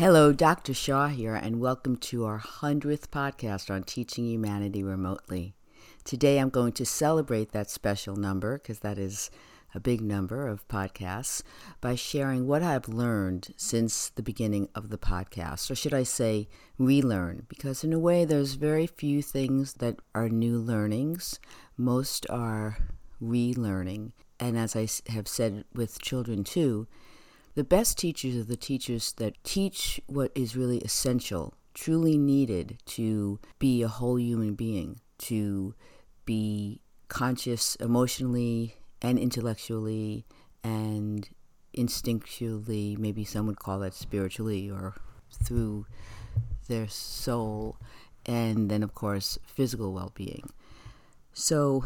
[0.00, 0.72] Hello, Dr.
[0.72, 5.52] Shaw here, and welcome to our 100th podcast on teaching humanity remotely.
[6.04, 9.30] Today I'm going to celebrate that special number, because that is
[9.74, 11.42] a big number of podcasts,
[11.82, 16.48] by sharing what I've learned since the beginning of the podcast, or should I say,
[16.78, 21.38] relearn, because in a way there's very few things that are new learnings.
[21.76, 22.78] Most are
[23.22, 24.12] relearning.
[24.42, 26.86] And as I have said with children too,
[27.54, 33.40] the best teachers are the teachers that teach what is really essential, truly needed to
[33.58, 35.74] be a whole human being, to
[36.24, 40.24] be conscious emotionally and intellectually
[40.62, 41.28] and
[41.76, 44.94] instinctually, maybe some would call that spiritually or
[45.44, 45.86] through
[46.68, 47.76] their soul,
[48.26, 50.50] and then, of course, physical well being.
[51.32, 51.84] So,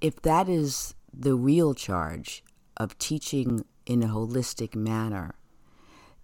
[0.00, 2.42] if that is the real charge
[2.76, 5.34] of teaching in a holistic manner,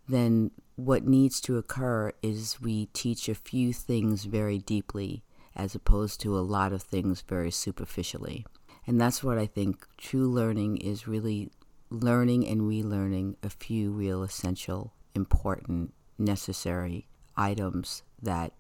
[0.09, 5.23] then what needs to occur is we teach a few things very deeply
[5.55, 8.45] as opposed to a lot of things very superficially.
[8.87, 11.51] And that's what I think true learning is really
[11.91, 18.53] learning and relearning a few real essential, important, necessary items that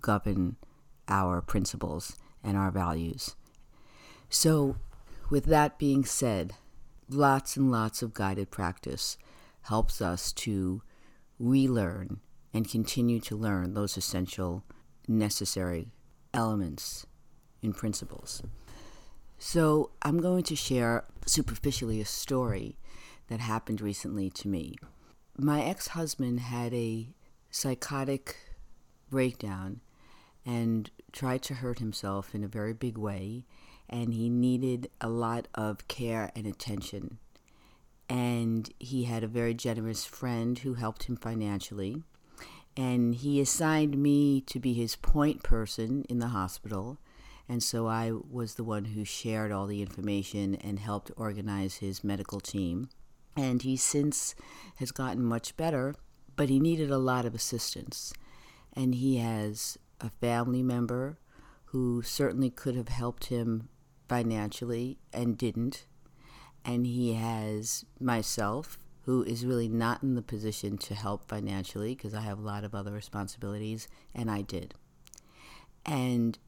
[0.00, 0.56] govern
[1.08, 3.34] our principles and our values.
[4.28, 4.76] So,
[5.30, 6.54] with that being said,
[7.08, 9.18] lots and lots of guided practice
[9.62, 10.82] helps us to
[11.38, 12.20] relearn
[12.52, 14.64] and continue to learn those essential,
[15.08, 15.92] necessary
[16.32, 17.06] elements
[17.62, 18.42] and principles.
[19.38, 22.78] So, I'm going to share superficially a story
[23.28, 24.76] that happened recently to me.
[25.36, 27.08] My ex husband had a
[27.50, 28.36] psychotic
[29.10, 29.80] breakdown
[30.46, 33.44] and tried to hurt himself in a very big way
[33.88, 37.18] and he needed a lot of care and attention.
[38.08, 42.02] And he had a very generous friend who helped him financially.
[42.76, 46.98] And he assigned me to be his point person in the hospital.
[47.48, 52.02] And so I was the one who shared all the information and helped organize his
[52.02, 52.88] medical team.
[53.36, 54.34] And he since
[54.76, 55.94] has gotten much better,
[56.36, 58.12] but he needed a lot of assistance.
[58.72, 61.18] And he has a family member
[61.66, 63.68] who certainly could have helped him
[64.08, 65.86] financially and didn't.
[66.64, 72.14] And he has myself, who is really not in the position to help financially because
[72.14, 74.74] I have a lot of other responsibilities, and I did.
[75.84, 76.38] And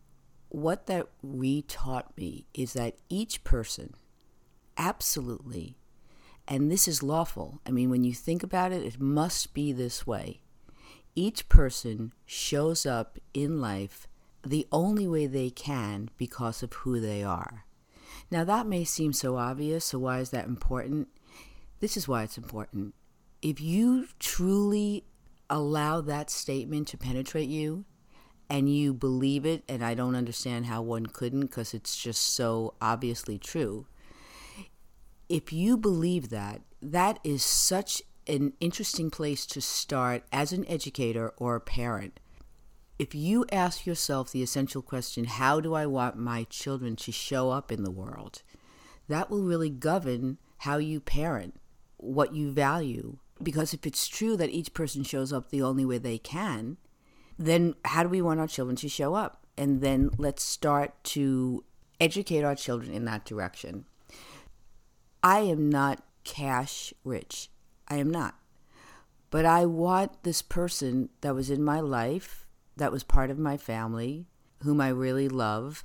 [0.49, 3.95] what that re taught me is that each person,
[4.79, 5.77] absolutely,
[6.49, 7.61] and this is lawful.
[7.67, 10.41] I mean, when you think about it, it must be this way.
[11.15, 14.07] Each person shows up in life
[14.47, 17.65] the only way they can because of who they are.
[18.31, 21.09] Now, that may seem so obvious, so why is that important?
[21.81, 22.95] This is why it's important.
[23.43, 25.05] If you truly
[25.49, 27.85] allow that statement to penetrate you
[28.49, 32.75] and you believe it, and I don't understand how one couldn't because it's just so
[32.81, 33.87] obviously true.
[35.29, 41.33] If you believe that, that is such an interesting place to start as an educator
[41.37, 42.19] or a parent
[42.99, 47.51] if you ask yourself the essential question, how do I want my children to show
[47.51, 48.43] up in the world?
[49.09, 51.61] That will really govern how you parent,
[51.99, 53.19] what you value.
[53.43, 56.79] Because if it's true that each person shows up the only way they can,
[57.39, 59.43] then how do we want our children to show up?
[59.59, 61.65] And then let's start to
[62.01, 63.85] educate our children in that direction.
[65.23, 67.51] I am not cash rich.
[67.89, 68.37] I am not.
[69.31, 72.46] But I want this person that was in my life
[72.77, 74.27] that was part of my family,
[74.63, 75.85] whom I really love.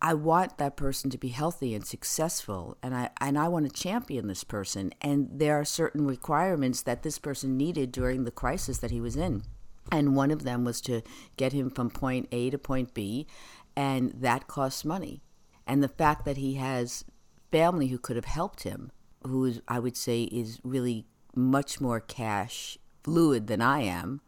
[0.00, 3.72] I want that person to be healthy and successful and I and I want to
[3.72, 8.78] champion this person and there are certain requirements that this person needed during the crisis
[8.78, 9.42] that he was in.
[9.90, 11.02] And one of them was to
[11.36, 13.26] get him from point A to point B
[13.74, 15.22] and that costs money.
[15.66, 17.04] And the fact that he has
[17.50, 18.92] family who could have helped him,
[19.26, 24.20] who is I would say is really much more cash fluid than I am,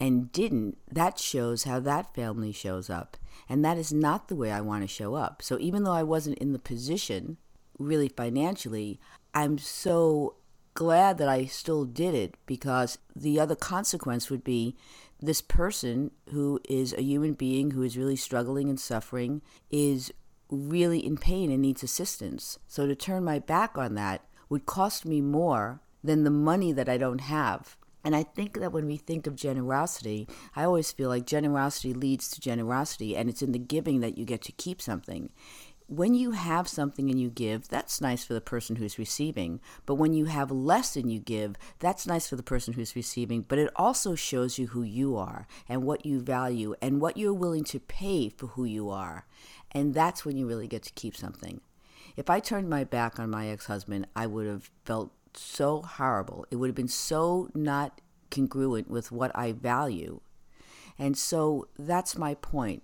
[0.00, 3.16] and didn't, that shows how that family shows up.
[3.48, 5.42] And that is not the way I want to show up.
[5.42, 7.36] So even though I wasn't in the position,
[7.78, 9.00] really financially,
[9.32, 10.36] I'm so
[10.74, 14.76] glad that I still did it because the other consequence would be
[15.20, 20.12] this person who is a human being who is really struggling and suffering is
[20.50, 22.58] really in pain and needs assistance.
[22.66, 26.88] So to turn my back on that would cost me more than the money that
[26.88, 31.08] I don't have and I think that when we think of generosity, I always feel
[31.08, 34.82] like generosity leads to generosity, and it's in the giving that you get to keep
[34.82, 35.30] something.
[35.86, 39.60] when you have something and you give, that's nice for the person who's receiving.
[39.84, 43.42] But when you have less than you give, that's nice for the person who's receiving.
[43.42, 47.34] But it also shows you who you are and what you value and what you're
[47.34, 49.26] willing to pay for who you are.
[49.72, 51.60] And that's when you really get to keep something.
[52.16, 56.46] If I turned my back on my ex husband, I would have felt so horrible.
[56.50, 58.00] It would have been so not
[58.30, 60.20] congruent with what I value.
[60.98, 62.82] And so that's my point.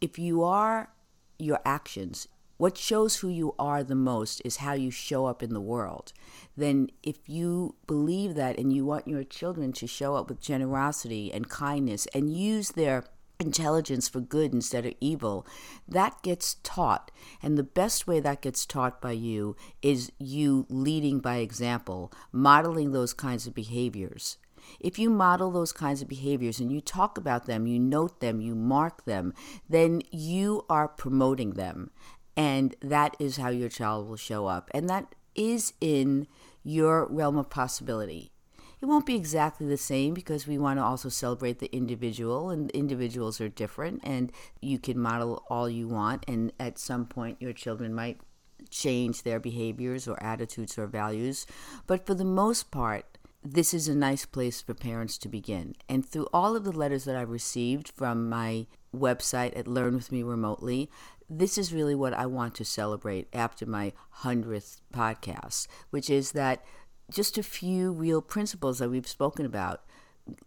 [0.00, 0.90] If you are
[1.38, 2.28] your actions,
[2.58, 6.12] what shows who you are the most is how you show up in the world.
[6.56, 11.30] Then, if you believe that and you want your children to show up with generosity
[11.32, 13.04] and kindness and use their
[13.38, 15.46] intelligence for good instead of evil,
[15.88, 17.10] that gets taught.
[17.42, 22.92] And the best way that gets taught by you is you leading by example, modeling
[22.92, 24.38] those kinds of behaviors.
[24.80, 28.40] If you model those kinds of behaviors and you talk about them, you note them,
[28.40, 29.32] you mark them,
[29.68, 31.90] then you are promoting them.
[32.36, 34.70] And that is how your child will show up.
[34.74, 36.26] And that is in
[36.64, 38.32] your realm of possibility.
[38.80, 42.70] It won't be exactly the same because we want to also celebrate the individual, and
[42.72, 44.30] individuals are different, and
[44.60, 46.24] you can model all you want.
[46.28, 48.20] And at some point, your children might
[48.70, 51.46] change their behaviors or attitudes or values.
[51.86, 55.74] But for the most part, this is a nice place for parents to begin.
[55.88, 60.10] And through all of the letters that I've received from my website at Learn With
[60.10, 60.90] Me Remotely,
[61.28, 63.92] this is really what I want to celebrate after my
[64.22, 66.64] 100th podcast, which is that
[67.10, 69.82] just a few real principles that we've spoken about.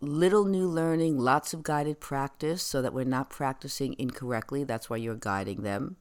[0.02, 4.64] Little new learning, lots of guided practice so that we're not practicing incorrectly.
[4.64, 5.96] That's why you're guiding them.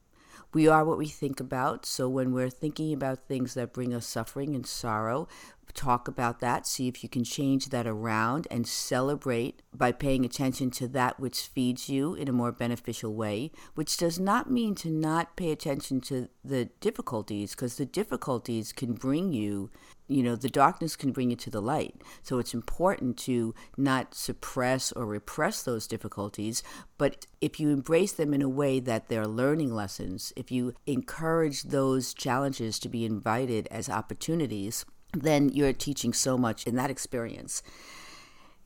[0.52, 1.84] We are what we think about.
[1.84, 5.28] So when we're thinking about things that bring us suffering and sorrow,
[5.75, 10.70] talk about that, see if you can change that around and celebrate by paying attention
[10.72, 14.90] to that which feeds you in a more beneficial way, which does not mean to
[14.90, 19.70] not pay attention to the difficulties, because the difficulties can bring you,
[20.08, 21.94] you know, the darkness can bring you to the light.
[22.22, 26.62] So it's important to not suppress or repress those difficulties,
[26.96, 31.64] but if you embrace them in a way that they're learning lessons, if you encourage
[31.64, 37.62] those challenges to be invited as opportunities, then you're teaching so much in that experience.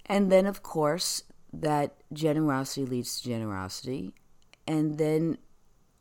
[0.06, 4.14] And then, of course, that generosity leads to generosity.
[4.66, 5.38] And then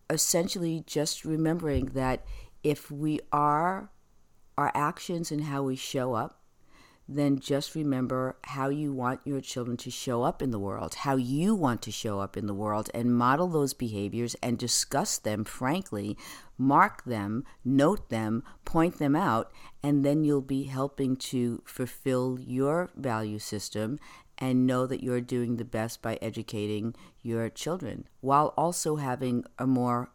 [0.10, 2.26] essentially just remembering that
[2.64, 3.90] if we are
[4.58, 6.42] our actions and how we show up
[7.16, 11.16] then just remember how you want your children to show up in the world, how
[11.16, 15.44] you want to show up in the world, and model those behaviors and discuss them
[15.44, 16.18] frankly,
[16.58, 19.52] mark them, note them, point them out,
[19.84, 24.00] and then you'll be helping to fulfill your value system
[24.38, 29.68] and know that you're doing the best by educating your children while also having a
[29.68, 30.10] more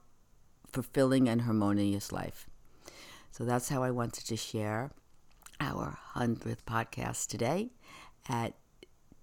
[0.73, 2.49] fulfilling and harmonious life.
[3.37, 4.93] So that's how I wanted to share
[5.61, 7.69] our 100th podcast today
[8.31, 8.55] at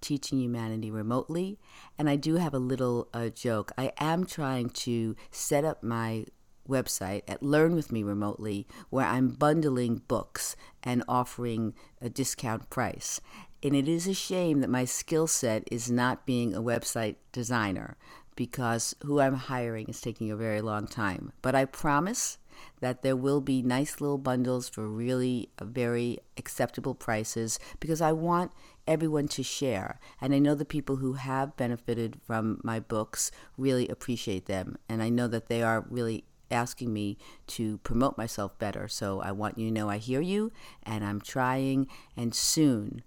[0.01, 1.57] Teaching Humanity Remotely.
[1.98, 3.71] And I do have a little uh, joke.
[3.75, 6.25] I am trying to set up my
[6.69, 13.19] website at Learn With Me Remotely where I'm bundling books and offering a discount price.
[13.63, 17.98] And it is a shame that my skill set is not being a website designer
[18.36, 21.31] because who I'm hiring is taking a very long time.
[21.42, 22.38] But I promise
[22.81, 28.12] that there will be nice little bundles for really uh, very acceptable prices because I
[28.12, 28.51] want
[28.88, 30.00] everyone to share.
[30.19, 34.78] And I know the people who have benefited from my books really appreciate them.
[34.90, 38.87] And I know that they are really asking me to promote myself better.
[38.87, 40.52] So I want you to know I hear you
[40.83, 41.87] and I'm trying.
[42.16, 43.04] And soon,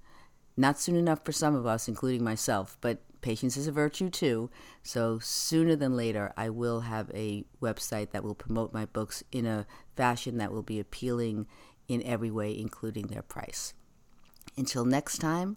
[0.56, 4.48] not soon enough for some of us, including myself, but patience is a virtue too.
[4.84, 9.46] So sooner than later, I will have a website that will promote my books in
[9.46, 9.66] a
[9.96, 11.48] fashion that will be appealing
[11.88, 13.74] in every way, including their price.
[14.56, 15.56] Until next time,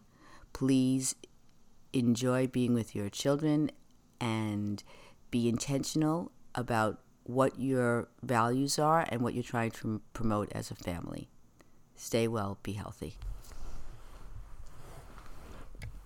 [0.51, 1.13] please
[1.93, 3.69] enjoy being with your children
[4.19, 4.83] and
[5.29, 10.75] be intentional about what your values are and what you're trying to promote as a
[10.75, 11.29] family.
[11.95, 13.13] Stay well, be healthy.